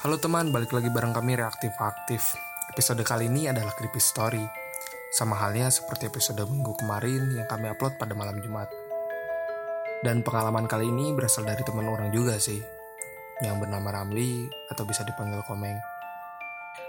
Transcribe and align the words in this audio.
Halo 0.00 0.16
teman, 0.16 0.48
balik 0.48 0.72
lagi 0.72 0.88
bareng 0.88 1.12
kami 1.12 1.36
Reaktif 1.36 1.76
Aktif. 1.76 2.32
Episode 2.72 3.04
kali 3.04 3.28
ini 3.28 3.52
adalah 3.52 3.76
Creepy 3.76 4.00
Story. 4.00 4.40
Sama 5.12 5.36
halnya 5.36 5.68
seperti 5.68 6.08
episode 6.08 6.40
minggu 6.48 6.72
kemarin 6.80 7.28
yang 7.36 7.44
kami 7.44 7.68
upload 7.68 8.00
pada 8.00 8.16
malam 8.16 8.40
Jumat. 8.40 8.72
Dan 10.00 10.24
pengalaman 10.24 10.64
kali 10.64 10.88
ini 10.88 11.12
berasal 11.12 11.44
dari 11.44 11.60
teman 11.68 11.84
orang 11.84 12.08
juga 12.16 12.40
sih, 12.40 12.56
yang 13.44 13.60
bernama 13.60 13.92
Ramli 13.92 14.48
atau 14.72 14.88
bisa 14.88 15.04
dipanggil 15.04 15.44
Komeng. 15.44 15.76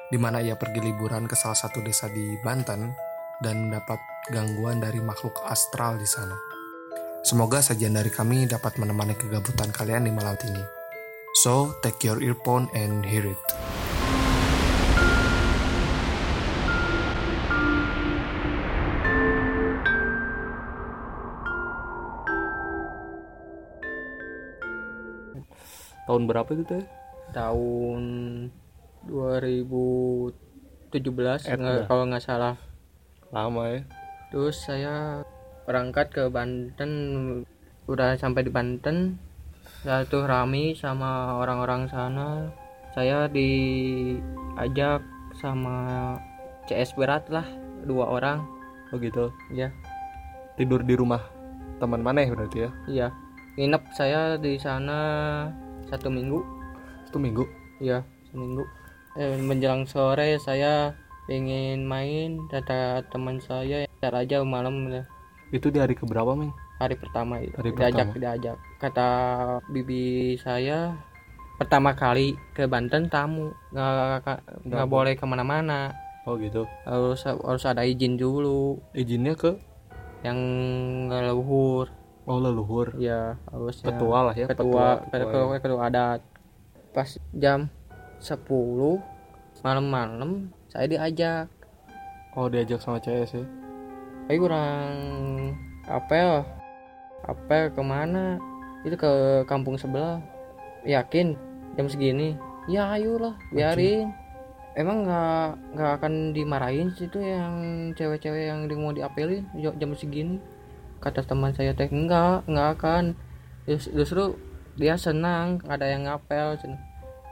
Di 0.07 0.15
mana 0.15 0.39
ia 0.39 0.55
pergi 0.55 0.79
liburan 0.79 1.27
ke 1.27 1.35
salah 1.35 1.59
satu 1.59 1.83
desa 1.83 2.07
di 2.07 2.39
Banten 2.39 2.95
dan 3.43 3.67
mendapat 3.67 3.99
gangguan 4.31 4.79
dari 4.79 5.03
makhluk 5.03 5.35
astral 5.51 5.99
di 5.99 6.07
sana. 6.07 6.39
Semoga 7.27 7.59
sajian 7.59 7.91
dari 7.91 8.07
kami 8.07 8.47
dapat 8.47 8.79
menemani 8.79 9.19
kegabutan 9.19 9.67
kalian 9.75 10.07
di 10.07 10.15
malam 10.15 10.39
ini. 10.47 10.79
So, 11.41 11.73
take 11.81 12.03
your 12.03 12.21
earphone 12.21 12.69
and 12.75 13.05
hear 13.05 13.25
it. 13.25 13.41
Tahun 26.05 26.23
berapa 26.27 26.49
itu 26.51 26.63
teh? 26.67 26.83
tahun 27.31 28.03
2017 29.07 30.35
Eh, 31.47 31.55
nggak- 31.55 31.63
udah. 31.79 31.87
kalau 31.87 32.03
nggak 32.03 32.19
salah 32.19 32.59
Lama 33.31 33.71
ya. 33.71 33.87
terus 34.27 34.59
saya 34.59 35.23
berangkat 35.63 36.11
ke 36.11 36.27
Banten 36.27 36.91
udah 37.87 38.19
sampai 38.19 38.43
di 38.43 38.51
Banten 38.51 39.15
saya 39.81 40.05
tuh 40.05 40.29
rame 40.29 40.77
sama 40.77 41.41
orang-orang 41.41 41.89
sana 41.89 42.49
saya 42.93 43.25
diajak 43.31 45.01
sama 45.41 46.15
CS 46.69 46.93
berat 46.93 47.25
lah 47.33 47.45
dua 47.85 48.05
orang 48.07 48.45
Oh 48.91 48.99
gitu. 48.99 49.31
ya 49.49 49.71
Tidur 50.59 50.83
di 50.83 50.93
rumah 50.99 51.23
teman 51.79 52.03
mana 52.03 52.21
ya 52.21 52.29
berarti 52.35 52.57
ya? 52.67 52.69
iya 52.85 53.07
nginep 53.57 53.83
saya 53.95 54.35
di 54.37 54.59
sana 54.59 54.97
satu 55.89 56.07
minggu 56.07 56.39
Itu 57.11 57.19
minggu. 57.19 57.43
Iya, 57.83 58.07
seminggu. 58.31 58.63
Eh, 59.19 59.35
menjelang 59.35 59.83
sore 59.83 60.39
saya 60.39 60.95
pengen 61.27 61.83
main, 61.83 62.39
kata 62.47 63.03
teman 63.11 63.43
saya, 63.43 63.83
ntar 63.99 64.15
aja 64.15 64.39
malam 64.47 64.87
ya. 64.87 65.03
Itu 65.51 65.67
di 65.67 65.83
hari 65.83 65.91
keberapa, 65.91 66.31
Meng? 66.31 66.55
Hari 66.81 66.95
pertama 66.97 67.37
itu. 67.37 67.53
Hari 67.53 67.71
diajak, 67.71 68.09
pertama. 68.09 68.21
diajak. 68.21 68.57
Kata 68.77 69.09
bibi 69.69 70.01
saya, 70.37 70.97
pertama 71.55 71.93
kali 71.93 72.33
ke 72.51 72.65
Banten 72.65 73.05
tamu, 73.07 73.53
nggak 73.69 74.25
nggak 74.65 74.87
boleh 74.87 75.13
ke 75.13 75.23
mana-mana, 75.23 75.93
Oh 76.25 76.37
gitu. 76.37 76.65
harus 76.83 77.21
harus 77.25 77.63
ada 77.63 77.81
izin 77.81 78.17
dulu, 78.17 78.81
Izinnya 78.91 79.33
ke 79.33 79.57
yang 80.21 80.37
leluhur, 81.07 81.89
Oh 82.25 82.37
leluhur. 82.37 82.93
ya 82.97 83.37
harusnya. 83.49 83.89
Ketua 83.89 84.17
lah 84.29 84.33
ya. 84.33 84.45
ketua 84.45 85.01
ketua, 85.09 85.25
ketua, 85.33 85.57
ketua 85.57 85.81
adat 85.85 86.21
pas 86.91 87.07
jam 87.31 87.71
10 88.19 88.99
malam-malam 89.63 90.51
saya 90.67 90.85
diajak 90.85 91.47
Oh 92.35 92.47
diajak 92.47 92.77
sama 92.77 92.99
CS 92.99 93.33
ya. 93.33 93.45
ayo 94.27 94.37
kurang 94.37 94.91
apel 95.83 96.43
apel 97.31 97.71
ke 97.71 97.81
mana? 97.81 98.37
Itu 98.83 98.95
ke 98.95 99.11
kampung 99.45 99.79
sebelah. 99.79 100.19
Yakin? 100.83 101.37
Jam 101.77 101.87
segini. 101.87 102.35
Ya 102.67 102.91
ayolah 102.91 103.33
biarin. 103.49 104.11
Emang 104.71 105.03
nggak 105.03 105.47
nggak 105.75 105.91
akan 105.99 106.13
dimarahin 106.31 106.91
sih 106.95 107.07
itu 107.07 107.19
yang 107.19 107.59
cewek-cewek 107.91 108.47
yang 108.47 108.63
mau 108.79 108.91
diapelin 108.91 109.43
jam 109.57 109.91
segini. 109.93 110.39
Kata 111.01 111.25
teman 111.25 111.51
saya 111.51 111.73
teh 111.73 111.89
enggak 111.89 112.45
enggak 112.47 112.79
akan. 112.79 113.03
Jus- 113.67 113.91
justru 113.91 114.37
dia 114.79 114.95
senang 114.95 115.59
ada 115.67 115.85
yang 115.85 116.07
ngapel 116.07 116.55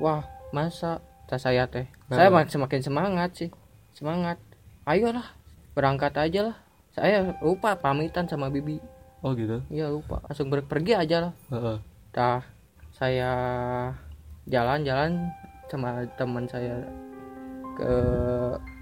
wah 0.03 0.23
masa? 0.51 0.99
Kata 1.29 1.37
saya 1.37 1.63
teh. 1.69 1.85
Saya 2.09 2.27
Nah. 2.33 2.41
mak- 2.41 2.51
semakin 2.51 2.81
semangat 2.81 3.29
sih. 3.37 3.49
Semangat. 3.93 4.41
Ayolah 4.83 5.37
berangkat 5.77 6.17
aja 6.17 6.51
lah. 6.51 6.57
Saya 6.89 7.37
lupa 7.39 7.77
pamitan 7.77 8.25
sama 8.25 8.49
bibi 8.49 8.81
Oh 9.19 9.35
gitu. 9.35 9.59
iya 9.67 9.91
lupa. 9.91 10.23
Langsung 10.27 10.47
ber- 10.47 10.63
pergi 10.63 10.95
aja 10.95 11.27
lah. 11.27 11.33
Dah 12.15 12.39
saya 12.95 13.31
jalan-jalan 14.47 15.27
sama 15.67 16.07
teman 16.15 16.47
saya 16.47 16.79
ke 17.75 17.91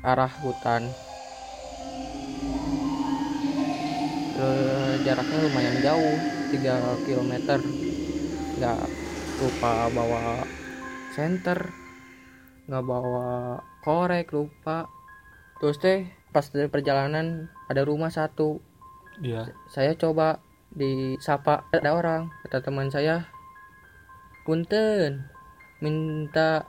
arah 0.06 0.32
hutan. 0.42 0.94
Eh, 4.38 4.94
jaraknya 5.02 5.40
lumayan 5.42 5.78
jauh 5.82 6.18
3 6.54 7.02
km 7.10 7.34
nggak 8.58 8.82
lupa 9.42 9.90
bawa 9.90 10.46
senter 11.18 11.58
nggak 12.70 12.86
bawa 12.86 13.58
korek 13.82 14.30
lupa. 14.38 14.86
Terus 15.58 15.82
teh 15.82 16.06
pas 16.30 16.46
dari 16.54 16.70
perjalanan 16.70 17.50
ada 17.66 17.82
rumah 17.82 18.14
satu 18.14 18.62
Iya. 19.18 19.50
saya 19.74 19.98
coba 19.98 20.40
disapa 20.72 21.66
ada 21.74 21.96
orang 21.96 22.30
kata 22.46 22.62
teman 22.62 22.92
saya 22.92 23.26
punten 24.46 25.28
minta 25.82 26.64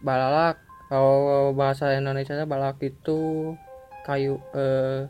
balalak. 0.00 0.58
Kalau 0.90 1.54
bahasa 1.54 1.94
Indonesia 1.94 2.34
balak 2.50 2.82
itu 2.82 3.54
kayu 4.02 4.42
eh, 4.58 5.06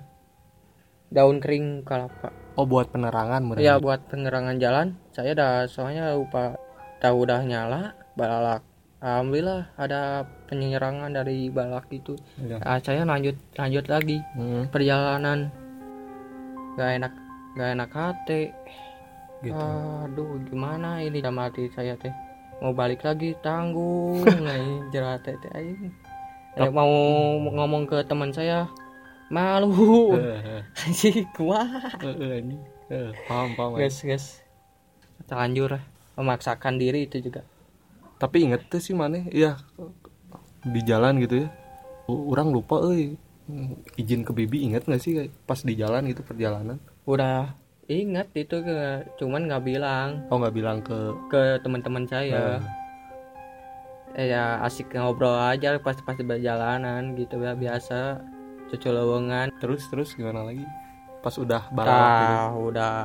daun 1.09 1.41
kering 1.41 1.89
kelapa 1.89 2.29
Oh 2.61 2.69
buat 2.69 2.93
penerangan 2.93 3.41
mereka. 3.41 3.65
ya 3.65 3.75
buat 3.81 4.05
penerangan 4.13 4.61
jalan. 4.61 5.01
Saya 5.17 5.33
dah 5.33 5.65
soalnya 5.65 6.13
lupa 6.13 6.61
tahu 7.01 7.25
udah 7.25 7.41
nyala 7.49 7.97
balalak. 8.13 8.61
Alhamdulillah 9.01 9.73
ada 9.81 10.29
penyerangan 10.53 11.09
dari 11.09 11.49
balak 11.49 11.89
itu. 11.89 12.21
Iya. 12.37 12.61
Ah, 12.61 12.77
saya 12.85 13.09
lanjut 13.09 13.41
lanjut 13.57 13.89
lagi. 13.89 14.21
Hmm, 14.37 14.69
perjalanan 14.69 15.49
gak 16.81 16.97
enak 16.97 17.13
gak 17.61 17.71
enak 17.77 17.91
hati 17.93 18.43
gitu. 19.45 19.53
aduh 19.53 20.41
gimana 20.49 21.05
ini 21.05 21.21
dalam 21.21 21.45
hati 21.45 21.69
saya 21.77 21.93
teh 22.01 22.09
mau 22.65 22.73
balik 22.73 23.05
lagi 23.05 23.37
tanggung 23.45 24.25
nah 24.45 24.57
ini 24.57 24.89
jerat 24.89 25.21
teh 25.21 25.37
aing. 25.53 25.93
Eh, 26.57 26.73
mau 26.73 26.89
ngomong 27.37 27.85
ke 27.85 28.01
teman 28.09 28.33
saya 28.33 28.65
malu 29.29 30.17
Eh, 30.17 30.41
eh, 30.41 30.63
sih 30.91 31.29
kuat 31.37 32.01
eh, 32.01 32.17
eh, 32.17 32.35
ini. 32.43 32.57
Eh, 32.89 33.13
paham 33.29 33.55
paham. 33.55 33.77
guys 33.77 34.01
guys 34.01 34.41
terlanjur 35.29 35.79
memaksakan 36.19 36.81
diri 36.81 37.07
itu 37.07 37.21
juga 37.23 37.45
Tapi 38.21 38.45
inget 38.45 38.69
tuh 38.69 38.83
sih 38.83 38.93
mana? 38.93 39.25
Iya. 39.33 39.57
Di 40.61 40.81
jalan 40.85 41.25
gitu 41.25 41.45
ya. 41.45 41.49
Orang 42.05 42.53
lupa 42.53 42.85
euy. 42.85 43.17
Izin 43.99 44.23
ke 44.27 44.33
bibi 44.35 44.67
inget 44.67 44.87
gak 44.87 45.03
sih 45.03 45.29
pas 45.47 45.61
di 45.61 45.75
jalan 45.75 46.07
gitu 46.11 46.23
perjalanan? 46.23 46.79
udah 47.09 47.59
ingat 47.91 48.31
itu 48.39 48.63
ke 48.63 49.03
cuman 49.19 49.51
nggak 49.51 49.65
bilang. 49.67 50.23
Oh 50.31 50.39
nggak 50.39 50.55
bilang 50.55 50.79
ke? 50.79 51.11
Ke 51.27 51.59
teman-teman 51.59 52.07
saya. 52.07 52.63
Eh, 54.15 54.31
ya 54.31 54.63
asik 54.63 54.95
ngobrol 54.95 55.35
aja 55.35 55.79
pas 55.83 55.99
pas 56.03 56.15
di 56.15 56.23
perjalanan 56.23 57.19
gitu 57.19 57.43
ya 57.43 57.59
biasa. 57.59 58.23
Cucu 58.71 58.89
lowongan. 58.95 59.51
Terus 59.59 59.91
terus 59.91 60.15
gimana 60.15 60.47
lagi? 60.47 60.63
Pas 61.19 61.35
udah 61.35 61.67
barang 61.75 61.99
gitu. 61.99 62.25
Tah, 62.31 62.51
udah 62.55 62.97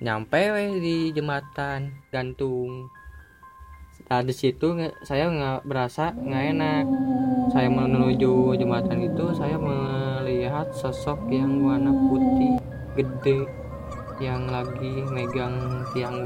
nyampe 0.00 0.40
weh 0.54 0.78
di 0.78 0.96
jembatan 1.10 1.90
gantung. 2.14 2.86
Nah 4.06 4.22
di 4.22 4.34
situ 4.34 4.78
saya 5.02 5.26
nggak 5.28 5.66
berasa 5.66 6.14
nggak 6.14 6.44
enak 6.56 6.84
saya 7.50 7.66
menuju 7.66 8.54
jembatan 8.54 9.10
itu 9.10 9.34
saya 9.34 9.58
melihat 9.58 10.70
sosok 10.70 11.18
yang 11.34 11.58
warna 11.66 11.90
putih 12.06 12.62
gede 12.94 13.42
yang 14.22 14.46
lagi 14.46 15.02
megang 15.10 15.82
tiang 15.90 16.16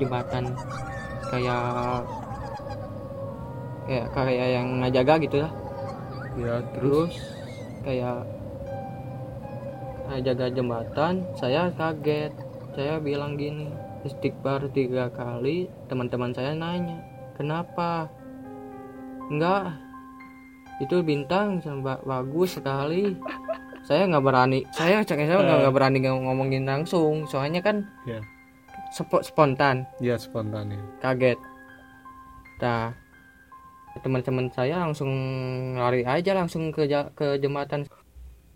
jembatan. 0.00 0.56
Kayak 1.28 2.06
kayak 3.86 4.06
kayak 4.16 4.48
yang 4.56 4.68
ngajaga 4.80 5.14
gitu 5.20 5.36
lah. 5.44 5.52
Ya 6.38 6.54
terus 6.72 7.12
kayak 7.84 8.24
jaga 10.24 10.46
jembatan 10.48 11.28
saya 11.36 11.68
kaget. 11.76 12.32
Saya 12.72 13.02
bilang 13.02 13.34
gini 13.34 13.68
istighfar 14.06 14.70
tiga 14.72 15.12
kali 15.12 15.68
teman-teman 15.90 16.32
saya 16.32 16.56
nanya 16.56 17.02
kenapa? 17.36 18.08
Enggak 19.28 19.89
itu 20.80 20.96
bintang 21.00 21.46
ba- 21.78 22.00
bagus 22.00 22.56
sekali. 22.56 23.14
Saya 23.80 24.04
nggak 24.06 24.22
berani 24.22 24.64
saya 24.70 25.00
cek 25.00 25.16
saya 25.18 25.38
nggak 25.38 25.58
nggak 25.60 25.74
berani 25.74 25.98
ngomongin 26.00 26.64
langsung. 26.64 27.24
Soalnya 27.24 27.60
kan 27.60 27.84
ya. 28.04 28.20
spo- 28.90 29.20
spontan. 29.20 29.84
Ya 29.98 30.16
spontan 30.16 30.72
ya. 30.72 30.80
Kaget. 30.98 31.38
Nah 32.58 32.92
teman-teman 34.00 34.48
saya 34.48 34.80
langsung 34.80 35.10
lari 35.74 36.02
aja 36.02 36.32
langsung 36.32 36.70
ke 36.70 36.86
ja- 36.86 37.10
ke 37.10 37.36
jembatan. 37.36 37.84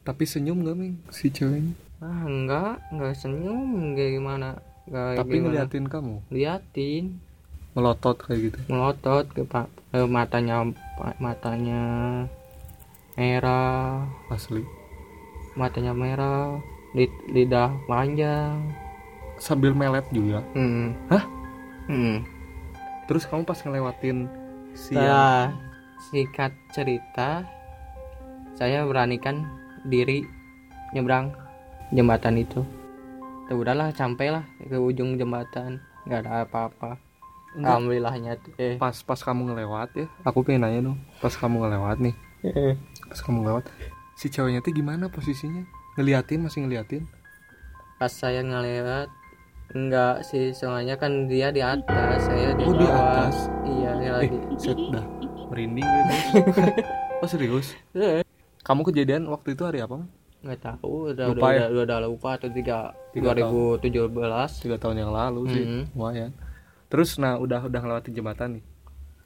Tapi 0.01 0.25
senyum 0.25 0.61
gak 0.63 0.77
Ming? 0.77 0.95
Si 1.09 1.29
ceweknya? 1.29 1.73
ah 1.99 2.25
enggak 2.25 2.77
enggak 2.91 3.15
senyum. 3.15 3.93
Enggak 3.93 4.09
gimana? 4.13 4.49
Enggak 4.85 5.09
Tapi 5.17 5.33
gimana. 5.33 5.45
ngeliatin 5.51 5.85
kamu? 5.89 6.15
Liatin 6.29 7.05
melotot 7.75 8.17
kayak 8.17 8.51
gitu. 8.51 8.59
melotot 8.71 9.27
ke 9.31 9.43
pak 9.43 9.67
ke 9.91 9.99
matanya 10.07 10.63
matanya 11.19 11.83
merah 13.15 14.07
Asli. 14.31 14.63
matanya 15.59 15.95
merah 15.95 16.59
lid- 16.95 17.25
lidah 17.31 17.71
panjang 17.87 18.59
Sambil 19.35 19.75
melet 19.75 20.07
juga. 20.15 20.47
hmm. 20.55 21.11
Hah? 21.11 21.25
hmm. 21.91 22.23
Terus 23.11 23.27
kamu 23.27 23.43
pas 23.43 23.59
ngelewatin 23.59 24.31
si 24.75 24.95
singkat 26.11 26.55
cerita 26.71 27.43
saya 28.55 28.87
beranikan 28.87 29.47
diri 29.83 30.23
nyebrang 30.95 31.35
jembatan 31.91 32.39
itu 32.39 32.63
Tuh, 33.45 33.57
udahlah 33.61 33.93
sampailah 33.93 34.47
ke 34.57 34.79
ujung 34.79 35.19
jembatan 35.21 35.83
nggak 36.07 36.25
ada 36.25 36.47
apa-apa 36.47 36.97
Enggak. 37.55 37.71
alhamdulillahnya 37.71 38.31
eh. 38.57 38.77
Pas 38.77 38.97
pas 38.99 39.17
kamu 39.17 39.49
ngelewat 39.49 39.89
ya 39.95 40.07
aku 40.23 40.43
pengen 40.43 40.63
nanya 40.63 40.81
dong 40.85 40.99
pas 41.19 41.31
kamu 41.31 41.57
ngelewat 41.61 41.99
nih. 42.01 42.15
Pas 43.05 43.21
kamu 43.21 43.37
ngelewat 43.41 43.65
si 44.15 44.27
ceweknya 44.27 44.59
tuh 44.59 44.71
gimana 44.71 45.07
posisinya? 45.07 45.63
Ngeliatin 45.95 46.41
masih 46.41 46.63
ngeliatin? 46.63 47.07
Pas 47.95 48.11
saya 48.11 48.41
ngelewat 48.41 49.07
enggak 49.71 50.23
sih 50.23 50.51
soalnya 50.51 50.95
kan 50.95 51.25
dia 51.25 51.49
di 51.49 51.59
atas 51.59 52.27
saya 52.27 52.53
di 52.53 52.63
Oh, 52.63 52.73
di 52.73 52.85
bawah. 52.85 53.01
atas? 53.25 53.37
iya 53.65 53.91
dia 53.97 54.05
eh 54.05 54.13
lagi 54.13 54.39
set 54.57 54.79
dah. 54.91 55.07
Merinding 55.47 55.87
gue 55.87 56.03
oh 57.23 57.29
serius? 57.29 57.73
Kamu 58.61 58.83
kejadian 58.83 59.25
waktu 59.27 59.53
itu 59.53 59.63
hari 59.63 59.79
apa 59.79 60.03
nggak 60.43 60.61
tahu 60.61 61.09
udah 61.11 61.27
Lupa 61.31 61.41
udah, 61.41 61.53
ya? 61.55 61.65
udah, 61.71 61.85
udah 61.87 61.99
lupa 62.05 62.29
atau 62.37 62.53
tiga 62.53 62.93
Tiga 63.11 63.33
2017 63.33 64.61
tiga 64.61 64.77
tahun 64.77 64.97
yang 64.99 65.09
lalu 65.11 65.43
sih. 65.49 65.65
Mhm. 65.65 65.83
lumayan 65.95 66.31
terus 66.87 67.17
nah 67.17 67.37
udah 67.37 67.65
udah 67.65 67.81
ngelewatin 67.81 68.13
jembatan 68.13 68.49
nih. 68.59 68.65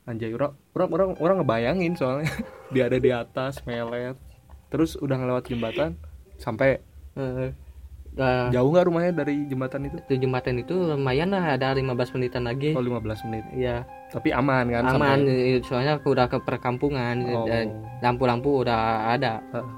Anjay 0.04 0.32
orang 0.32 0.52
orang 0.72 0.88
orang 0.88 1.08
orang 1.18 1.36
ngebayangin 1.38 1.92
soalnya. 1.92 2.30
Dia 2.72 2.88
ada 2.88 2.96
di 2.96 3.10
atas 3.10 3.60
melet. 3.62 4.16
Terus 4.68 4.96
udah 4.96 5.16
ngelewat 5.16 5.44
jembatan 5.46 5.96
sampai 6.36 6.80
Eh, 7.18 7.50
nah, 8.14 8.46
jauh 8.48 8.70
nggak 8.70 8.86
rumahnya 8.86 9.12
dari 9.12 9.42
jembatan 9.44 9.90
itu? 9.90 9.96
Itu 10.00 10.14
jembatan 10.22 10.62
itu 10.62 10.70
lumayan 10.70 11.34
lah 11.34 11.58
ada 11.58 11.74
15 11.74 12.14
menitan 12.14 12.46
lagi. 12.46 12.70
Oh 12.72 12.80
15 12.80 13.26
menit. 13.26 13.42
Iya. 13.52 13.82
Tapi 14.08 14.30
aman 14.30 14.70
kan 14.70 14.86
aman 14.88 15.26
sampai- 15.26 15.58
eh, 15.58 15.60
soalnya 15.60 15.98
aku 15.98 16.14
udah 16.14 16.30
ke 16.30 16.38
perkampungan 16.38 17.26
Oh. 17.26 17.42
dan 17.44 17.74
lampu-lampu 17.98 18.62
udah 18.62 19.12
ada. 19.12 19.42
Heeh. 19.50 19.68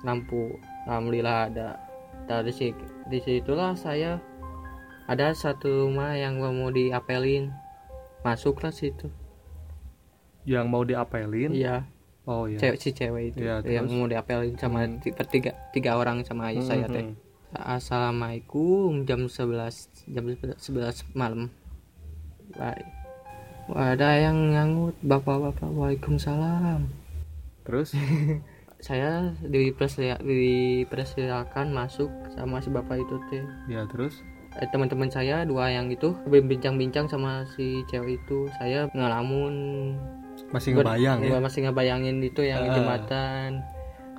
lampu 0.00 0.56
alhamdulillah 0.86 1.50
ada. 1.50 1.68
Dari 2.24 2.48
si 2.48 2.70
di 3.04 3.18
situlah 3.18 3.74
saya 3.74 4.16
ada 5.10 5.34
satu 5.34 5.66
rumah 5.84 6.14
yang 6.14 6.38
mau 6.38 6.70
diapelin. 6.70 7.50
Masuklah 8.22 8.70
situ. 8.70 9.10
Yang 10.44 10.66
mau 10.66 10.86
diapelin? 10.86 11.50
Iya. 11.50 11.82
Oh 12.24 12.46
iya. 12.46 12.56
Cewek 12.56 12.78
si 12.78 12.90
cewek 12.92 13.34
itu. 13.34 13.42
Iya, 13.42 13.58
yang 13.66 13.90
mau 13.90 14.06
diapelin 14.06 14.54
sama 14.54 14.86
Hmm. 14.86 15.02
ti- 15.02 15.10
bertiga 15.10 15.50
tiga 15.70 15.98
orang 15.98 16.22
sama 16.22 16.48
ayah 16.48 16.62
saya 16.62 16.86
Mhm. 16.86 16.94
teh. 16.94 17.06
assalamualaikum 17.50 19.02
jam 19.02 19.26
11 19.26 19.90
jam 20.06 20.22
11 20.54 21.02
malam. 21.12 21.50
Baik. 22.52 22.86
Wah, 23.66 23.94
ada 23.94 24.14
yang 24.16 24.54
ngangut 24.54 24.94
bapak-bapak 25.00 25.66
waalaikumsalam. 25.66 26.86
Terus? 27.62 27.90
Saya 28.80 29.34
dipersia 29.42 30.16
dipersilakan 30.16 31.68
masuk 31.70 32.08
sama 32.30 32.58
si 32.58 32.70
bapak 32.70 32.96
itu 32.98 33.18
teh. 33.28 33.42
Ya 33.66 33.82
terus 33.84 34.22
Eh, 34.52 34.66
teman-teman 34.66 35.06
saya 35.06 35.46
dua 35.46 35.70
yang 35.70 35.86
itu 35.86 36.10
berbincang-bincang 36.26 37.06
sama 37.06 37.46
si 37.54 37.86
cewek 37.86 38.18
itu. 38.18 38.50
Saya 38.58 38.90
ngalamun 38.90 39.54
masih 40.50 40.74
Ber- 40.74 40.90
ngebayang 40.90 41.18
ya? 41.22 41.28
gua 41.30 41.38
masih 41.40 41.60
ngebayangin 41.62 42.18
itu 42.18 42.42
yang 42.42 42.66
Ah. 42.66 42.74
jembatan. 42.74 43.50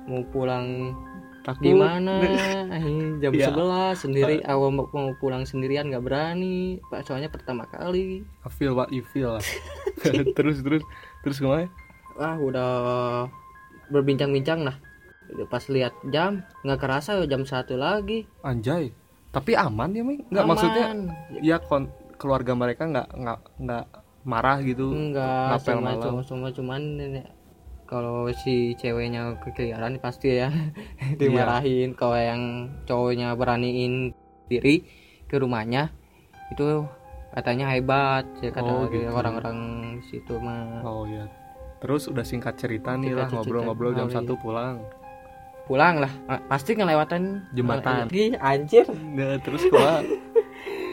Mau 0.08 0.24
pulang 0.32 0.96
takut. 1.44 1.60
gimana? 1.62 2.24
Jam 3.20 3.28
Iya. 3.30 3.52
11 3.52 4.00
sendiri. 4.00 4.40
Awal 4.42 4.72
mau 4.72 4.88
mau 4.88 5.12
pulang 5.20 5.44
sendirian 5.44 5.92
nggak 5.92 6.00
berani. 6.00 6.80
Pak 6.88 7.04
soalnya 7.04 7.28
pertama 7.28 7.68
kali. 7.68 8.24
I 8.24 8.48
feel 8.48 8.72
what 8.72 8.88
you 8.88 9.04
feel 9.04 9.36
lah. 9.36 9.44
terus 10.38 10.64
terus 10.64 10.82
terus 11.20 11.36
ke 11.36 11.44
mana? 11.44 11.68
Wah 12.16 12.40
udah 12.40 12.70
berbincang-bincang 13.90 14.64
lah. 14.64 14.80
Pas 15.46 15.64
lihat 15.68 15.92
jam 16.08 16.40
nggak 16.64 16.80
kerasa 16.80 17.20
jam 17.28 17.44
satu 17.44 17.76
lagi. 17.76 18.24
Anjay 18.40 18.96
tapi 19.32 19.56
aman 19.56 19.90
ya 19.90 20.02
Ming 20.02 20.20
nggak 20.28 20.44
Aman. 20.44 20.50
maksudnya 20.52 20.84
ya 21.40 21.56
kon 21.58 21.88
keluarga 22.14 22.52
mereka 22.52 22.84
nggak 22.84 23.08
nggak 23.12 23.38
nggak 23.58 23.84
marah 24.22 24.60
gitu 24.60 24.92
enggak 24.92 25.58
ngapel 25.58 25.74
cuma 25.74 25.92
cuma 25.98 26.20
cuma 26.22 26.48
cuman 26.52 26.82
kalau 27.84 28.30
si 28.32 28.72
ceweknya 28.76 29.36
kekeliaran 29.42 29.98
pasti 29.98 30.38
ya 30.38 30.48
Iya. 31.02 31.16
dimarahin 31.18 31.92
kalau 31.92 32.14
yang 32.14 32.42
cowoknya 32.84 33.34
beraniin 33.34 34.14
diri 34.46 34.86
ke 35.26 35.36
rumahnya 35.36 35.90
itu 36.48 36.84
katanya 37.32 37.72
hebat 37.72 38.28
ya 38.38 38.52
kata 38.52 38.68
Oh, 38.68 38.84
gitu. 38.86 39.08
orang-orang 39.08 39.58
situ 40.04 40.36
mah 40.36 40.84
oh 40.84 41.04
ya 41.04 41.24
terus 41.80 42.06
udah 42.06 42.22
singkat 42.22 42.54
cerita 42.54 42.94
nih 42.94 43.16
lah 43.16 43.26
ngobrol-ngobrol 43.26 43.90
jam 43.92 44.06
Oh, 44.06 44.12
iya. 44.12 44.16
satu 44.20 44.36
pulang 44.36 44.84
pulang 45.72 46.04
lah. 46.04 46.12
Ah, 46.28 46.36
pasti 46.44 46.76
ngelewatan 46.76 47.48
Jembatan. 47.56 48.12
Ih, 48.12 48.36
anjir. 48.36 48.84
Nah, 48.92 49.40
terus 49.40 49.64
ke 49.64 49.72
mana 49.72 50.04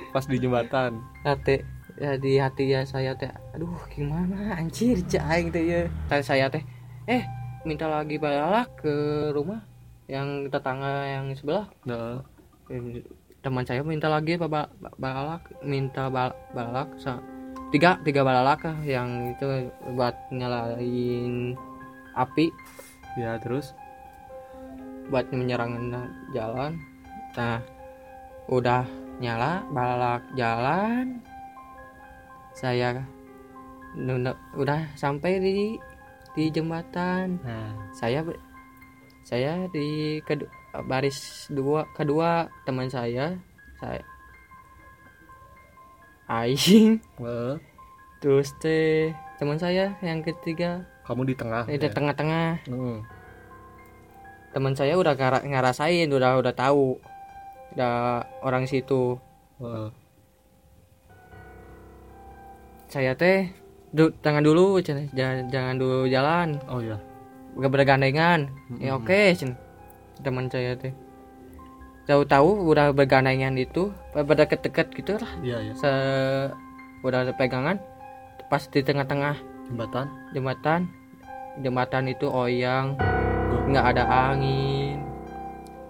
pas 0.10 0.24
di 0.24 0.40
jembatan. 0.40 1.04
Hati 1.22 1.60
ya 2.00 2.16
di 2.16 2.40
hati 2.40 2.72
ya 2.72 2.88
saya 2.88 3.12
teh 3.14 3.28
aduh 3.52 3.76
gimana? 3.92 4.56
Anjir 4.56 5.04
jaing 5.04 5.52
teh 5.52 5.60
ya. 5.62 5.82
Saya, 6.08 6.24
saya 6.24 6.46
teh 6.48 6.64
eh 7.06 7.28
minta 7.62 7.92
lagi 7.92 8.16
balak 8.16 8.80
ke 8.80 8.96
rumah 9.30 9.68
yang 10.08 10.48
tetangga 10.48 11.06
yang 11.06 11.36
sebelah. 11.36 11.68
Nah, 11.84 12.24
teman 13.44 13.68
saya 13.68 13.84
minta 13.84 14.08
lagi 14.08 14.40
ba- 14.40 14.48
ba- 14.48 14.72
balak 14.96 15.44
minta 15.62 16.08
bal- 16.08 16.40
balak 16.56 16.88
sa- 16.98 17.22
tiga 17.70 18.02
tiga 18.02 18.26
balak 18.26 18.64
lah 18.64 18.78
yang 18.82 19.36
itu 19.36 19.70
buat 19.94 20.16
nyalain 20.34 21.54
api. 22.16 22.48
Ya 23.18 23.36
terus 23.38 23.76
buat 25.10 25.26
menyerang 25.34 25.90
jalan. 26.32 26.78
Nah 27.36 27.60
udah 28.50 28.86
nyala 29.20 29.66
balak 29.70 30.24
jalan. 30.34 31.22
Saya 32.56 33.04
udah 34.56 34.90
sampai 34.96 35.42
di 35.42 35.58
di 36.38 36.44
jembatan. 36.54 37.42
Nah. 37.42 37.74
Saya 37.94 38.24
saya 39.26 39.70
di 39.70 40.18
kedu- 40.26 40.50
baris 40.86 41.50
dua 41.50 41.86
kedua 41.98 42.48
teman 42.66 42.90
saya 42.90 43.38
saya. 43.82 44.04
Aing. 46.30 47.02
Eh, 47.26 47.56
terus 48.22 48.54
teh 48.62 49.10
teman 49.42 49.58
saya 49.58 49.98
yang 50.06 50.22
ketiga. 50.22 50.86
Kamu 51.10 51.26
di 51.26 51.34
tengah 51.34 51.66
di 51.66 51.82
ya? 51.82 51.90
tengah-tengah. 51.90 52.70
Teman 54.50 54.74
saya 54.74 54.98
udah 54.98 55.14
ngerasain 55.46 56.10
udah 56.10 56.42
udah 56.42 56.54
tahu. 56.54 56.98
Udah 57.78 58.26
orang 58.42 58.66
situ. 58.66 59.18
Eh, 59.62 59.90
saya 62.90 63.14
teh 63.14 63.54
du, 63.94 64.10
tangan 64.26 64.42
dulu 64.42 64.82
jangan 64.82 65.06
jangan 65.54 65.76
dulu 65.78 66.10
jalan. 66.10 66.58
Oh 66.66 66.82
ya 66.82 66.98
gak 67.60 67.72
bergandengan. 67.72 68.50
Ya 68.82 68.98
Mm-mm. 68.98 69.06
oke 69.06 69.22
cenah. 69.38 69.60
teman 70.20 70.50
saya 70.50 70.76
teh. 70.76 70.92
Tahu-tahu 72.10 72.74
udah 72.74 72.90
bergandengan 72.90 73.54
itu 73.54 73.94
pada 74.12 74.50
deket-deket 74.50 74.90
gitu 74.98 75.22
lah 75.22 75.30
iya. 75.46 75.62
Ya 75.62 75.74
se 75.78 75.92
udah 77.06 77.22
ada 77.22 77.34
pegangan 77.38 77.78
pas 78.50 78.66
di 78.66 78.82
tengah-tengah. 78.82 79.38
Jembatan. 79.70 80.10
Jembatan. 80.34 80.82
Jembatan 81.62 82.04
itu 82.10 82.26
oyang 82.26 82.98
nggak 83.70 83.86
ada 83.96 84.04
angin 84.34 84.98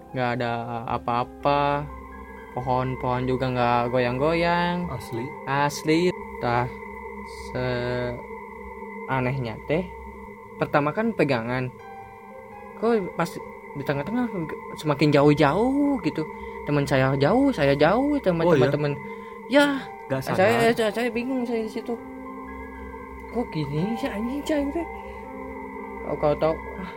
nggak 0.09 0.41
ada 0.41 0.51
apa-apa. 0.89 1.85
Pohon-pohon 2.57 3.29
juga 3.29 3.45
nggak 3.53 3.93
goyang-goyang. 3.93 4.89
Asli. 4.89 5.25
Asli. 5.45 5.99
Tah 6.41 6.65
se 7.49 7.65
anehnya 9.05 9.53
teh 9.69 9.85
pertama 10.57 10.89
kan 10.89 11.13
pegangan. 11.13 11.69
Kok 12.81 13.13
pas 13.13 13.29
di 13.77 13.83
tengah-tengah 13.85 14.25
semakin 14.81 15.13
jauh-jauh 15.13 16.01
gitu. 16.01 16.25
Teman 16.65 16.85
saya 16.89 17.13
jauh 17.17 17.53
saya 17.53 17.77
jauh 17.77 18.17
teman 18.21 18.45
Oh, 18.45 18.53
iya? 18.53 18.65
teman 18.65 18.69
teman 18.73 18.93
ya 19.49 19.65
Gak 20.09 20.21
sadar. 20.25 20.37
saya, 20.41 20.73
saya 20.73 20.89
saya 20.89 21.09
bingung 21.13 21.45
saya 21.45 21.61
di 21.65 21.69
situ. 21.69 21.93
Kok 23.29 23.45
gini 23.53 23.93
sih 23.93 24.09
anjing 24.09 24.41
cing 24.41 24.73
teh 24.73 24.85
oh, 26.09 26.17
kau 26.17 26.33
tau 26.33 26.57
ah 26.81 26.89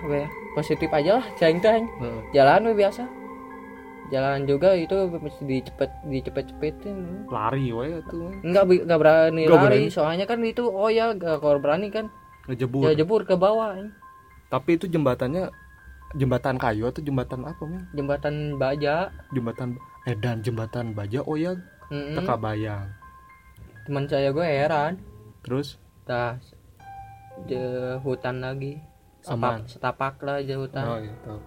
positif 0.53 0.89
aja 0.89 1.19
lah 1.19 1.27
cing 1.35 1.59
teh. 1.59 1.81
Heeh. 1.81 2.21
jalan 2.31 2.65
we 2.65 2.75
biasa 2.75 3.05
jalan 4.09 4.45
juga 4.45 4.77
itu 4.77 4.93
mesti 5.09 5.41
dicepet 5.43 5.89
dicepet 6.05 6.45
cepetin 6.47 7.25
lari 7.27 7.73
wae 7.73 7.97
tuh 8.05 8.29
Enggak 8.43 8.65
bi- 8.67 8.83
enggak 8.83 9.01
berani 9.01 9.43
Nggak 9.43 9.57
lari, 9.59 9.69
berani. 9.81 9.89
soalnya 9.89 10.25
kan 10.25 10.39
itu 10.43 10.63
oh 10.63 10.87
ya 10.87 11.13
gak 11.13 11.41
kalau 11.41 11.57
berani 11.57 11.89
kan 11.89 12.13
ngejebur 12.45 12.85
ya 12.85 12.93
jebur 12.95 13.25
ke 13.25 13.33
bawah 13.33 13.73
tapi 14.47 14.77
itu 14.77 14.85
jembatannya 14.85 15.49
jembatan 16.13 16.61
kayu 16.61 16.93
atau 16.93 17.01
jembatan 17.01 17.41
apa 17.43 17.63
men 17.65 17.89
jembatan 17.93 18.61
baja. 18.61 19.09
jembatan 19.33 19.81
eh 20.05 20.13
dan 20.13 20.45
jembatan 20.45 20.93
baja 20.93 21.25
oh 21.25 21.35
ya 21.35 21.57
Mm-mm. 21.89 22.13
teka 22.15 22.37
bayang 22.37 22.93
Teman 23.83 24.07
saya 24.07 24.31
gue 24.31 24.45
heran, 24.45 24.95
terus 25.43 25.75
je 27.43 27.59
hutan 27.99 28.39
lagi. 28.39 28.79
Aman. 29.29 29.63
Setapak, 29.71 30.19
lah 30.27 30.43
je 30.43 30.55
hutan. 30.59 30.85
oh 30.87 30.99
iya 30.99 31.15
tahu 31.23 31.39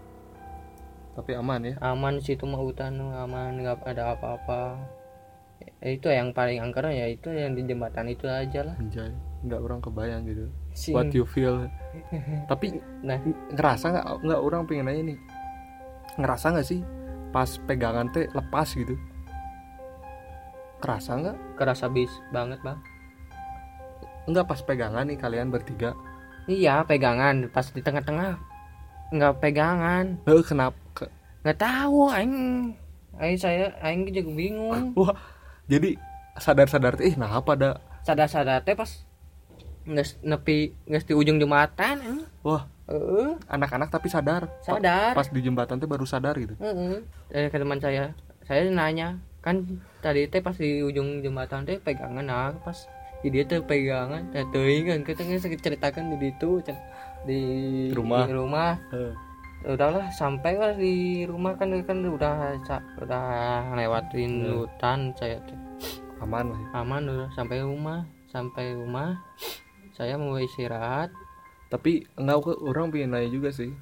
tapi 1.15 1.32
aman 1.32 1.63
ya 1.63 1.74
Aman 1.79 2.20
situ 2.20 2.44
mah 2.44 2.60
hutan 2.60 3.00
aman 3.00 3.55
nggak 3.63 3.88
ada 3.88 4.20
apa-apa. 4.20 4.75
Eh, 5.79 5.96
itu 5.96 6.12
yang 6.12 6.36
paling 6.36 6.60
angker 6.60 6.91
ya 6.91 7.08
itu 7.08 7.32
yang 7.32 7.55
di 7.55 7.63
jembatan 7.63 8.12
itu 8.12 8.27
aja 8.27 8.67
lah. 8.67 8.75
anjay 8.75 9.15
nggak 9.48 9.62
orang 9.63 9.79
kebayang 9.79 10.27
gitu 10.27 10.51
Sing. 10.75 10.91
what 10.91 11.08
you 11.15 11.24
feel 11.24 11.63
tapi 12.51 12.84
Nah, 13.00 13.15
ngerasa 13.55 13.86
nggak 13.96 14.05
nggak 14.27 14.41
orang 14.44 14.62
pengen 14.67 14.86
nanya 14.91 15.03
nih 15.15 15.17
ngerasa 16.20 16.46
nggak 16.51 16.67
sih 16.67 16.84
pas 17.32 17.48
pegangan 17.63 18.12
teh 18.12 18.27
lepas 18.36 18.67
gitu 18.75 19.00
kerasa 20.84 21.15
nggak 21.15 21.38
kerasa 21.55 21.88
bis 21.88 22.12
banget 22.36 22.60
bang. 22.60 22.79
nggak 24.27 24.46
pas 24.46 24.60
pegangan 24.60 25.08
nih 25.08 25.15
kalian 25.15 25.48
bertiga 25.48 25.96
Iya 26.45 26.85
pegangan. 26.85 27.49
Pas 27.49 27.65
di 27.67 27.81
tengah-tengah 27.81 28.37
nggak 29.11 29.33
pegangan. 29.39 30.05
Eh 30.23 30.43
kenapa 30.43 30.77
ke- 30.93 31.11
nggak 31.41 31.57
tahu 31.57 32.09
aing. 32.09 32.35
Aing 33.15 33.37
saya 33.37 33.71
aing 33.81 34.05
juga 34.07 34.31
bingung. 34.31 34.93
Wah 34.99 35.15
jadi 35.65 35.97
sadar-sadar 36.35 36.93
teh, 36.93 37.09
ih 37.09 37.15
nah 37.15 37.31
apa 37.31 37.55
ada 37.55 37.69
sadar-sadar 38.03 38.61
teh 38.61 38.75
pas 38.75 38.91
nges 39.85 40.17
nepi 40.21 40.73
nges 40.85 41.05
di 41.05 41.13
ujung 41.13 41.37
jembatan 41.37 41.97
anjing. 41.97 42.21
wah. 42.41 42.65
Heeh, 42.85 43.33
anak-anak 43.49 43.89
tapi 43.89 44.13
sadar. 44.13 44.45
Pa- 44.61 44.77
sadar. 44.77 45.17
pas 45.17 45.25
di 45.25 45.41
jembatan 45.41 45.81
teh 45.81 45.89
baru 45.89 46.05
sadar 46.05 46.37
gitu. 46.37 46.53
Heeh. 46.61 47.01
Eh, 47.33 47.49
ke 47.49 47.57
teman 47.57 47.81
saya. 47.81 48.13
Saya 48.45 48.69
nanya 48.69 49.17
kan 49.41 49.81
tadi 50.01 50.29
teh 50.29 50.37
pas 50.37 50.53
di 50.53 50.81
ujung 50.81 51.21
jembatan 51.21 51.65
teh 51.65 51.81
pegangan 51.81 52.21
nah 52.21 52.53
pas 52.61 52.85
di 53.25 53.34
dia 53.34 53.41
teh 53.41 53.58
pegangan 53.58 54.29
teh 54.29 54.46
teuing 54.53 54.86
kan 54.86 55.00
kita 55.01 55.25
nggak 55.25 55.58
ceritakan 55.58 56.13
di 56.13 56.29
itu 56.29 56.62
di 57.25 57.41
Rumah. 57.89 58.29
di 58.29 58.34
rumah 58.38 58.72
Eh, 58.94 59.13
udahlah 59.65 60.13
sampai 60.13 60.53
lah 60.53 60.77
di 60.77 61.25
rumah 61.25 61.58
kan 61.58 61.74
kan 61.82 61.98
udah 61.98 62.53
udah 63.01 63.25
lewatin 63.74 64.46
Ya. 64.46 64.53
hutan 64.53 65.10
saya 65.17 65.41
aman 66.22 66.53
lah 66.53 66.60
ya. 66.62 66.67
aman 66.77 67.01
udah 67.01 67.29
sampai 67.34 67.65
rumah 67.65 68.05
sampai 68.29 68.77
rumah 68.77 69.17
saya 69.98 70.22
mau 70.22 70.38
istirahat 70.38 71.10
tapi 71.65 72.05
nggak 72.13 72.38
ke- 72.46 72.62
orang 72.62 72.94
pengen 72.94 73.17
nanya 73.17 73.34
juga 73.34 73.50
sih. 73.50 73.74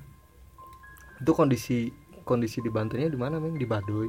Itu 1.20 1.36
kondisi 1.36 1.92
kondisi 2.24 2.64
di 2.64 2.72
Bantennya 2.72 3.12
di 3.12 3.20
mana 3.20 3.36
men 3.38 3.60
di 3.60 3.68
Baduy. 3.68 4.08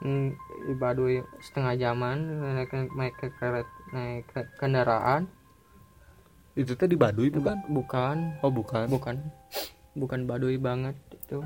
Hmm, 0.00 0.32
di 0.64 0.74
Baduy 0.74 1.20
setengah 1.38 1.76
jaman 1.76 2.16
naik 2.56 2.72
naik 2.96 3.14
ke 3.14 3.28
keret 3.36 3.68
naik 3.92 4.24
ke 4.26 4.40
kendaraan. 4.56 5.28
Itu 6.52 6.76
teh 6.76 6.84
di 6.84 6.96
Baduy 6.96 7.32
bukan 7.32 7.64
bukan. 7.68 8.16
Oh 8.44 8.52
bukan. 8.52 8.88
Bukan. 8.88 9.16
Bukan 9.92 10.20
Baduy 10.24 10.56
banget 10.56 10.96
itu. 11.12 11.40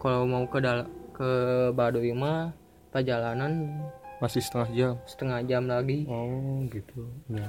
Kalau 0.00 0.24
mau 0.24 0.44
ke 0.44 0.60
dal 0.60 0.88
ke 1.12 1.30
Baduy 1.72 2.12
mah 2.12 2.52
perjalanan 2.88 3.84
masih 4.20 4.40
setengah 4.40 4.68
jam? 4.72 4.92
setengah 5.04 5.40
jam 5.44 5.64
lagi. 5.64 6.08
Oh 6.08 6.64
gitu. 6.68 7.08
Ya. 7.28 7.48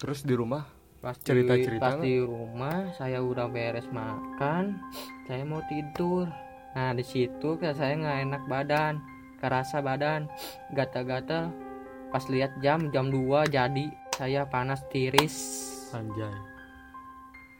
Terus 0.00 0.26
di 0.26 0.34
rumah? 0.34 0.66
Pas 1.02 1.18
di- 1.18 1.26
Cerita-cerita 1.26 1.82
pas 1.82 1.98
di 1.98 2.14
rumah 2.22 2.94
saya 2.94 3.18
udah 3.18 3.50
beres 3.50 3.86
makan 3.90 4.78
saya 5.26 5.42
mau 5.42 5.62
tidur. 5.66 6.30
Nah 6.72 6.94
di 6.94 7.02
situ 7.02 7.58
saya 7.58 7.92
nggak 7.92 8.18
enak 8.30 8.42
badan 8.46 8.94
kerasa 9.42 9.82
badan 9.82 10.30
gatal-gatal 10.70 11.50
pas 12.12 12.28
lihat 12.28 12.52
jam 12.60 12.92
jam 12.92 13.08
2 13.08 13.48
jadi 13.48 13.88
saya 14.12 14.44
panas 14.44 14.84
tiris. 14.92 15.34
Anjay. 15.96 16.28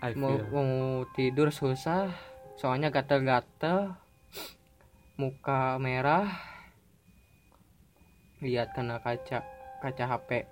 I 0.04 0.12
mau 0.12 0.36
feel. 0.36 0.46
mau 0.52 1.08
tidur 1.16 1.48
susah 1.48 2.12
soalnya 2.60 2.92
gatal-gatal 2.92 3.96
muka 5.16 5.80
merah 5.80 6.28
lihat 8.44 8.76
kena 8.76 9.00
kaca 9.00 9.40
kaca 9.80 10.04
HP 10.04 10.44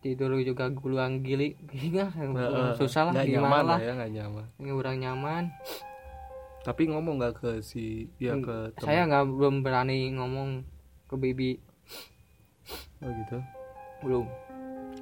tidur 0.00 0.36
juga 0.40 0.66
guluang 0.72 1.20
gili 1.20 1.54
eh, 1.72 2.72
susah 2.74 3.12
lah 3.12 3.22
gimana 3.22 3.48
nyaman 3.48 3.64
lah. 3.64 3.78
ya 3.78 3.92
nggak 3.96 4.12
nyaman. 4.16 4.46
Ini 4.60 4.70
udah 4.72 4.94
nyaman. 4.96 5.44
Tapi 6.60 6.82
ngomong 6.92 7.14
nggak 7.20 7.34
ke 7.40 7.50
si 7.64 8.08
ya 8.20 8.36
ke 8.36 8.76
saya 8.80 9.08
nggak 9.08 9.24
belum 9.28 9.64
berani 9.64 10.12
ngomong 10.12 10.64
ke 11.08 11.14
bibi 11.16 11.69
oh 13.04 13.10
gitu. 13.10 13.38
Belum. 14.04 14.26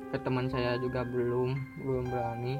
Ke 0.08 0.18
teman 0.20 0.46
saya 0.48 0.80
juga 0.80 1.04
belum 1.04 1.54
belum 1.84 2.04
berani. 2.08 2.56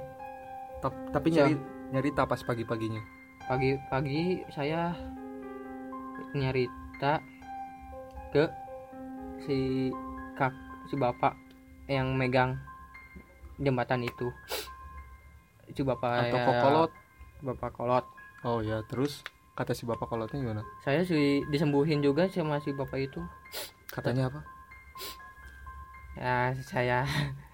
Tap- 0.85 1.11
tapi 1.11 1.33
Siap. 1.33 1.37
nyari 1.49 1.55
nyarita 1.91 2.23
pas 2.29 2.41
pagi-paginya? 2.45 3.03
Pagi-pagi 3.49 4.45
saya 4.53 4.93
nyarita 6.37 7.25
ke 8.31 8.45
si 9.49 9.89
kak 10.37 10.53
si 10.93 10.95
bapak 11.01 11.33
yang 11.89 12.13
megang 12.15 12.61
jembatan 13.57 14.05
itu. 14.05 14.29
Si 15.73 15.81
bapak 15.85 16.29
atau 16.29 16.39
ya, 16.39 16.47
kokolot? 16.47 16.91
bapak 17.39 17.71
kolot. 17.75 18.05
Oh 18.45 18.61
ya 18.61 18.85
terus? 18.87 19.25
Kata 19.57 19.75
si 19.75 19.89
bapak 19.89 20.07
kolotnya 20.07 20.39
gimana? 20.39 20.63
Saya 20.87 21.03
sih 21.03 21.43
disembuhin 21.51 21.99
juga 22.05 22.31
sama 22.31 22.63
si 22.63 22.71
bapak 22.71 23.11
itu. 23.11 23.21
Katanya 23.91 24.31
apa 24.31 24.58
ya 26.19 26.53
saya 26.67 26.99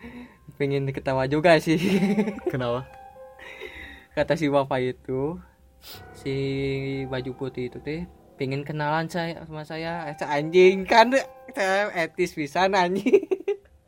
pengen 0.59 0.89
ketawa 0.91 1.29
juga 1.29 1.61
sih. 1.61 1.77
Kenapa? 2.53 2.89
Kata 4.15 4.39
si 4.39 4.47
bapak 4.49 4.81
itu 4.81 5.37
si 6.17 6.35
baju 7.11 7.31
putih 7.37 7.69
itu 7.69 7.79
teh 7.83 8.09
pengen 8.35 8.65
kenalan 8.65 9.07
saya 9.07 9.45
sama 9.45 9.63
saya. 9.63 10.09
Eh, 10.11 10.17
anjing 10.25 10.87
kan 10.87 11.13
saya 11.53 11.91
etis 11.95 12.33
bisa 12.33 12.67
anjing. 12.67 13.23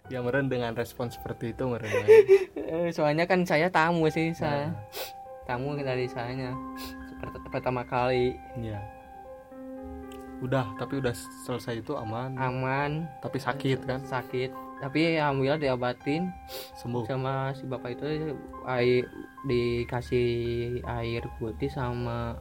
Ya 0.07 0.23
meren 0.23 0.47
dengan 0.47 0.71
respon 0.79 1.11
seperti 1.11 1.51
itu 1.51 1.67
meren. 1.67 1.91
Eh, 2.55 2.95
soalnya 2.95 3.27
kan 3.27 3.43
saya 3.43 3.67
tamu 3.75 4.07
sih 4.07 4.31
Nah. 4.31 4.39
saya 4.39 4.67
tamu 5.51 5.75
dari 5.75 6.07
saya 6.07 6.55
seperti 7.11 7.43
pertama 7.51 7.83
kali. 7.83 8.39
Ya 8.63 8.79
udah 10.45 10.77
tapi 10.77 11.01
udah 11.01 11.15
selesai 11.47 11.81
itu 11.81 11.97
aman. 11.97 12.37
Aman. 12.37 13.09
Tapi 13.25 13.41
sakit 13.41 13.89
kan? 13.89 14.01
Sakit. 14.05 14.53
Tapi 14.83 15.17
alhamdulillah 15.17 15.61
diobatin. 15.61 16.29
Sembuh. 16.77 17.09
Sama 17.09 17.57
si 17.57 17.65
bapak 17.65 17.97
itu 17.97 18.37
air 18.69 19.09
dikasih 19.49 20.29
air 20.85 21.23
putih 21.41 21.73
sama 21.73 22.37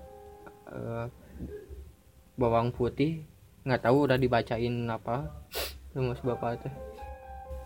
eh, 0.68 1.08
bawang 2.36 2.76
putih. 2.76 3.24
Nggak 3.64 3.88
tahu 3.88 3.98
udah 4.12 4.18
dibacain 4.20 4.76
apa 4.92 5.32
sama 5.96 6.12
si 6.18 6.24
bapak 6.28 6.52
itu. 6.60 6.70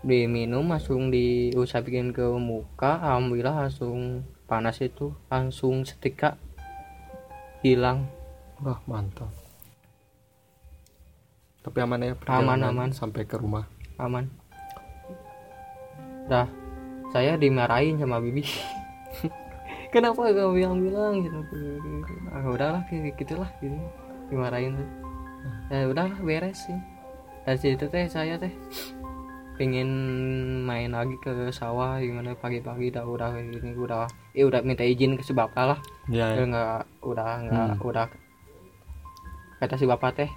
Diminum 0.00 0.70
langsung 0.70 1.12
diusahain 1.12 2.14
ke 2.14 2.24
muka. 2.38 3.02
Alhamdulillah 3.02 3.66
langsung 3.66 4.24
panas 4.46 4.78
itu 4.80 5.12
langsung 5.26 5.82
setika 5.82 6.38
hilang. 7.60 8.06
Wah 8.60 8.80
mantap 8.84 9.39
tapi 11.60 11.78
aman 11.78 12.00
ya 12.00 12.12
Aman, 12.26 12.60
aman. 12.60 12.88
sampai 12.90 13.22
ke 13.22 13.36
rumah. 13.36 13.68
Aman. 13.96 14.28
Dah 16.26 16.46
saya 17.10 17.34
dimarahin 17.34 17.98
sama 17.98 18.16
bibi. 18.16 18.46
Kenapa 19.92 20.22
gak 20.24 20.54
bilang-bilang 20.54 21.20
gitu? 21.20 21.42
Ah 22.30 22.46
udahlah 22.46 22.86
gitulah 22.88 23.50
gitu 23.58 23.74
dimarahin 24.28 24.78
tuh. 24.78 24.88
Ya 25.68 25.84
udahlah 25.84 26.14
beres 26.16 26.64
sih. 26.64 26.78
Dari 27.42 27.58
situ 27.58 27.84
teh 27.84 28.06
saya 28.06 28.38
teh 28.38 28.54
pengen 29.58 29.90
main 30.64 30.88
lagi 30.88 31.12
ke 31.18 31.28
sawah 31.50 32.00
gimana 32.00 32.32
pagi-pagi 32.32 32.88
udah 32.88 33.04
udah 33.04 33.28
gini 33.36 33.76
udah 33.76 34.08
eh 34.32 34.40
udah 34.40 34.62
minta 34.62 34.80
izin 34.80 35.18
ke 35.18 35.26
si 35.26 35.34
bapak 35.34 35.64
lah. 35.66 35.78
Ya, 36.06 36.32
Udah 36.32 36.46
nggak 36.46 36.80
udah 37.02 37.30
nggak 37.42 37.66
Hmm. 37.74 37.84
udah. 37.84 38.06
Kata 39.58 39.74
si 39.74 39.84
bapak 39.84 40.10
teh 40.14 40.30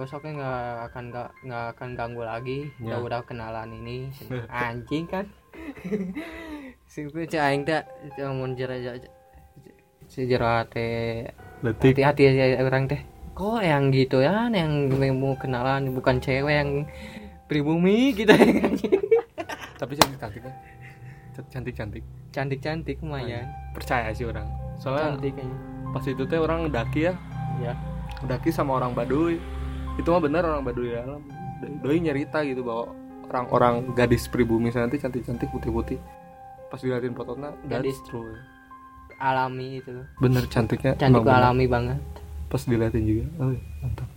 besoknya 0.00 0.32
nggak 0.40 0.62
akan 0.90 1.04
nggak 1.44 1.64
akan 1.76 1.88
ganggu 1.94 2.22
lagi 2.24 2.58
Ya. 2.80 2.96
udah 2.96 2.98
udah 3.04 3.20
kenalan 3.28 3.70
ini 3.76 4.08
anjing 4.50 5.04
kan 5.04 5.28
sih 6.90 7.06
gue 7.06 7.28
aing 7.28 7.62
tak 7.62 7.86
mun 8.18 8.56
jera 8.56 8.74
si 10.10 10.26
jera 10.26 10.64
teh 10.66 11.28
Letik. 11.62 12.00
hati-hati 12.02 12.22
ya 12.34 12.64
orang 12.64 12.88
teh 12.90 12.98
kok 13.30 13.62
yang 13.62 13.92
gitu 13.94 14.24
ya 14.24 14.50
yang 14.50 14.90
mau 15.16 15.36
kenalan 15.38 15.92
bukan 15.94 16.18
cewek 16.18 16.50
yang 16.50 16.70
pribumi 17.46 18.16
gitu 18.16 18.32
Tapi 19.80 19.96
cantik-cantik 19.96 20.44
ya. 20.44 20.52
Cantik-cantik. 21.48 22.04
cantik-cantik 22.36 22.96
lumayan 23.00 23.48
Percaya 23.72 24.12
sih 24.12 24.28
orang. 24.28 24.44
Soalnya 24.76 25.16
cantik 25.16 25.40
pas 25.88 26.04
itu 26.04 26.22
teh 26.28 26.36
orang 26.36 26.68
daki 26.68 27.08
ya. 27.08 27.14
ya 27.64 27.72
Daki 28.28 28.52
sama 28.52 28.76
orang 28.76 28.92
Baduy. 28.92 29.40
Itu 29.96 30.08
mah 30.10 30.22
bener 30.22 30.42
orang 30.42 30.62
Baduy 30.62 30.92
dalam. 30.92 31.22
Doi 31.80 32.00
nyerita 32.00 32.40
gitu 32.42 32.64
bahwa 32.64 32.92
orang-orang 33.28 33.92
gadis 33.92 34.26
pribumi 34.26 34.70
sana 34.70 34.88
tuh 34.88 34.98
cantik-cantik 34.98 35.50
putih-putih. 35.50 36.00
Pas 36.70 36.78
diliatin 36.78 37.12
fotonya 37.12 37.50
Gadis. 37.66 37.98
true. 38.06 38.30
alami 39.20 39.84
itu 39.84 39.92
Bener 40.16 40.48
cantiknya. 40.48 40.96
cantik 40.96 41.26
alami 41.26 41.68
banget 41.68 42.00
Pas 42.48 42.62
diliatin 42.64 43.04
juga. 43.04 43.24
Oh, 43.36 43.52
mantap. 43.82 44.08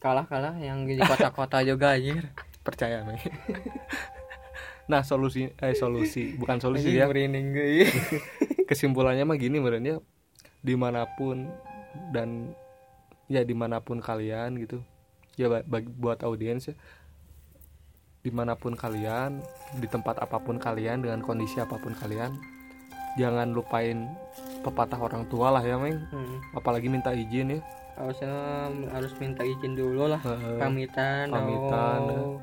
kalah 0.00 0.24
kalah 0.24 0.54
yang 0.56 0.86
di 0.86 0.96
kota-kota 0.96 1.60
juga 1.60 1.92
anjir 1.92 2.30
Percaya 2.62 3.02
nih. 3.04 3.20
nah 4.86 5.02
solusi 5.02 5.50
eh 5.50 5.74
solusi 5.74 6.38
bukan 6.38 6.62
solusi 6.62 6.94
ya 6.94 7.10
kesimpulannya 8.70 9.26
mah 9.26 9.34
gini 9.34 9.58
merenya 9.58 9.98
di 10.62 10.78
mana 10.78 11.10
pun 11.18 11.50
dan 12.14 12.54
ya 13.26 13.42
di 13.42 13.52
mana 13.52 13.78
pun 13.78 13.98
kalian 13.98 14.54
gitu. 14.56 14.82
Ya 15.34 15.46
ba- 15.46 15.64
bagi 15.64 15.90
buat 15.90 16.20
audiens 16.20 16.66
ya. 16.66 16.74
Di 18.20 18.30
mana 18.30 18.54
pun 18.54 18.74
kalian 18.74 19.38
di 19.76 19.86
tempat 19.86 20.18
apa 20.18 20.36
pun 20.36 20.56
kalian 20.56 20.98
dengan 21.00 21.20
kondisi 21.20 21.58
apa 21.58 21.76
pun 21.76 21.92
kalian 21.92 22.34
jangan 23.14 23.48
lupain 23.48 24.10
pepatah 24.60 24.98
orang 24.98 25.24
tua 25.26 25.48
lah 25.48 25.62
ya 25.62 25.76
meng. 25.76 25.96
Hmm. 26.06 26.36
apalagi 26.52 26.86
minta 26.86 27.10
izin 27.10 27.54
ya. 27.54 27.60
Harusnya 27.94 28.28
harus 28.90 29.14
minta 29.16 29.40
izin 29.40 29.72
dulu 29.72 30.04
lah. 30.06 30.20
Heeh. 30.20 30.58
pamitan 30.58 31.30
Pamitan, 31.30 32.00
oh, 32.04 32.36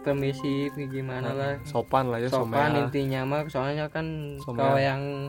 permisi 0.00 0.70
gimana 0.72 1.30
lah. 1.30 1.52
Sopan 1.64 2.08
lah 2.08 2.16
ya 2.16 2.30
sopan 2.30 2.70
somea. 2.70 2.80
intinya 2.80 3.20
mah 3.26 3.42
soalnya 3.46 3.90
kan 3.90 4.06
kalau 4.40 4.78
yang 4.78 5.28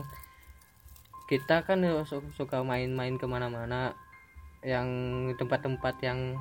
kita 1.26 1.60
kan 1.60 1.82
su- 2.06 2.32
suka 2.32 2.62
main-main 2.62 3.18
ke 3.18 3.26
mana-mana 3.26 3.92
yang 4.62 4.88
tempat-tempat 5.38 5.94
yang 6.02 6.34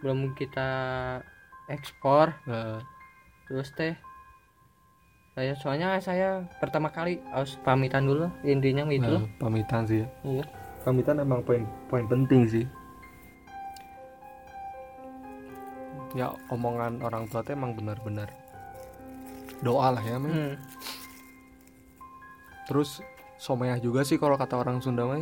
belum 0.00 0.36
kita 0.38 0.68
ekspor 1.66 2.30
Heeh. 2.46 2.78
terus 3.50 3.74
teh 3.74 3.94
saya 5.36 5.52
soalnya 5.58 5.98
saya 6.00 6.46
pertama 6.62 6.88
kali 6.88 7.20
harus 7.28 7.58
pamitan 7.60 8.06
dulu 8.06 8.30
intinya 8.40 8.86
itu 8.88 9.04
Nah, 9.04 9.26
pamitan 9.36 9.84
sih 9.84 10.00
ya 10.04 10.08
iya 10.24 10.44
pamitan 10.86 11.20
emang 11.20 11.42
poin 11.42 11.66
poin 11.90 12.06
penting 12.06 12.46
sih 12.46 12.64
ya 16.16 16.32
omongan 16.48 17.02
orang 17.04 17.28
tua 17.28 17.44
tuh 17.44 17.52
emang 17.52 17.76
benar-benar 17.76 18.30
doa 19.60 19.92
lah 19.92 20.04
ya 20.04 20.16
Meng. 20.16 20.32
Hmm. 20.32 20.54
terus 22.70 23.02
someah 23.36 23.76
juga 23.76 24.00
sih 24.06 24.16
kalau 24.16 24.38
kata 24.40 24.56
orang 24.56 24.80
Sunda 24.80 25.04
mah 25.04 25.20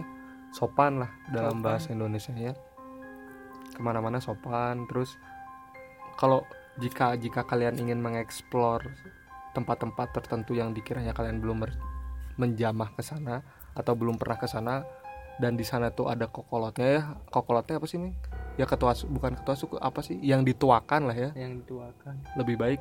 sopan 0.55 1.03
lah 1.03 1.11
dalam 1.35 1.59
Sopan. 1.59 1.67
bahasa 1.67 1.89
Indonesia 1.91 2.31
ya. 2.39 2.55
Ke 3.75 3.81
mana-mana 3.83 4.23
sopan 4.23 4.87
terus 4.87 5.19
kalau 6.15 6.47
jika 6.79 7.19
jika 7.19 7.43
kalian 7.43 7.75
ingin 7.83 7.99
mengeksplor 7.99 8.87
tempat-tempat 9.51 10.15
tertentu 10.15 10.55
yang 10.55 10.71
dikiranya 10.71 11.11
kalian 11.11 11.43
belum 11.43 11.67
menjamah 12.39 12.95
ke 12.95 13.03
sana 13.03 13.43
atau 13.75 13.99
belum 13.99 14.15
pernah 14.19 14.39
ke 14.39 14.47
sana 14.47 14.87
dan 15.43 15.59
di 15.59 15.67
sana 15.67 15.91
tuh 15.91 16.07
ada 16.07 16.31
kokolotnya 16.31 16.87
ya. 16.87 17.03
Kokolotnya 17.35 17.83
apa 17.83 17.87
sih 17.91 17.99
Ming? 17.99 18.15
ya 18.55 18.71
ketua 18.71 18.95
bukan 19.11 19.35
ketua 19.35 19.59
suku 19.59 19.75
apa 19.83 19.99
sih? 20.07 20.15
Yang 20.23 20.55
dituakan 20.55 21.11
lah 21.11 21.17
ya. 21.19 21.31
Yang 21.35 21.67
dituakan. 21.67 22.15
Lebih 22.39 22.55
baik 22.55 22.81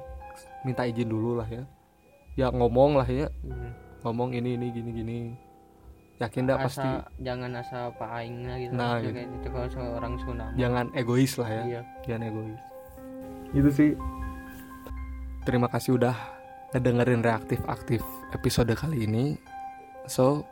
minta 0.61 0.85
izin 0.85 1.09
dulu 1.09 1.41
lah 1.41 1.49
ya. 1.49 1.65
Ya 2.37 2.53
ngomong 2.53 3.01
lah 3.01 3.09
ya. 3.09 3.33
Hmm. 3.41 3.73
ngomong 4.03 4.35
ini 4.35 4.59
ini 4.59 4.67
gini 4.75 4.91
gini 4.91 5.17
yakin 6.23 6.43
dah 6.47 6.57
pasti. 6.59 6.89
jangan 7.19 7.51
asa 7.59 7.91
apa 7.91 8.05
aingnya 8.21 8.55
gitu. 8.63 8.71
Nah, 8.73 8.99
gitu. 8.99 9.11
gitu 9.15 9.47
kalau 9.51 9.67
seorang 9.71 10.13
Sunda. 10.23 10.45
Mah. 10.49 10.55
jangan 10.59 10.85
egois 10.95 11.33
lah 11.39 11.49
ya. 11.49 11.63
Iya. 11.63 11.81
Jangan 12.07 12.21
egois. 12.31 12.61
Itu 13.53 13.69
sih. 13.69 13.91
Terima 15.43 15.67
kasih 15.67 15.99
udah 15.99 16.15
ngedengerin 16.71 17.21
reaktif 17.21 17.59
aktif 17.67 18.01
episode 18.31 18.71
kali 18.73 19.05
ini. 19.05 19.35
So 20.07 20.47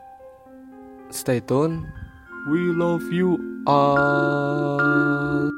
stay 1.12 1.40
tune. 1.40 1.88
We 2.50 2.74
love 2.74 3.06
you 3.14 3.38
all 3.70 5.51